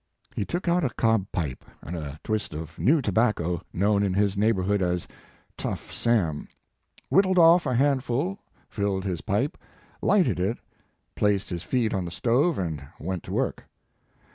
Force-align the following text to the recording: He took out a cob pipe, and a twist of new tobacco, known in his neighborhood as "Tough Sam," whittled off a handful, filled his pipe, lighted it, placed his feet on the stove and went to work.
He 0.35 0.45
took 0.45 0.67
out 0.67 0.83
a 0.83 0.89
cob 0.89 1.27
pipe, 1.31 1.63
and 1.83 1.95
a 1.95 2.19
twist 2.23 2.55
of 2.55 2.79
new 2.79 3.03
tobacco, 3.03 3.61
known 3.71 4.01
in 4.01 4.15
his 4.15 4.35
neighborhood 4.35 4.81
as 4.81 5.07
"Tough 5.57 5.93
Sam," 5.93 6.47
whittled 7.11 7.37
off 7.37 7.67
a 7.67 7.75
handful, 7.75 8.39
filled 8.67 9.03
his 9.03 9.21
pipe, 9.21 9.59
lighted 10.01 10.39
it, 10.39 10.57
placed 11.15 11.51
his 11.51 11.61
feet 11.61 11.93
on 11.93 12.05
the 12.05 12.09
stove 12.09 12.57
and 12.57 12.81
went 12.99 13.21
to 13.25 13.31
work. 13.31 13.65